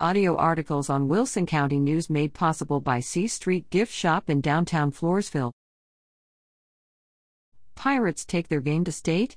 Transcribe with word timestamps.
Audio 0.00 0.34
articles 0.34 0.90
on 0.90 1.06
Wilson 1.06 1.46
County 1.46 1.78
News 1.78 2.10
made 2.10 2.34
possible 2.34 2.80
by 2.80 2.98
C 2.98 3.28
Street 3.28 3.70
Gift 3.70 3.92
Shop 3.92 4.28
in 4.28 4.40
downtown 4.40 4.90
Floresville. 4.90 5.52
Pirates 7.76 8.24
take 8.24 8.48
their 8.48 8.60
game 8.60 8.82
to 8.82 8.90
state? 8.90 9.36